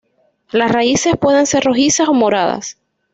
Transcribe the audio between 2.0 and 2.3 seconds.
o